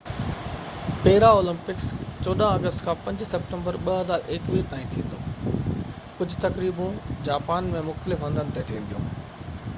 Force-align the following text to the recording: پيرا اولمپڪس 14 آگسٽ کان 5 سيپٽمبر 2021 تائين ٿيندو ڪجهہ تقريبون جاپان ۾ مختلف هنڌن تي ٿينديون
پيرا 1.01 1.27
اولمپڪس 1.39 1.91
14 2.29 2.41
آگسٽ 2.53 2.81
کان 2.87 3.03
5 3.09 3.27
سيپٽمبر 3.33 3.77
2021 3.89 4.65
تائين 4.73 4.89
ٿيندو 4.95 5.21
ڪجهہ 5.53 6.49
تقريبون 6.49 6.99
جاپان 7.31 7.73
۾ 7.77 7.87
مختلف 7.93 8.27
هنڌن 8.29 8.53
تي 8.59 8.67
ٿينديون 8.73 9.11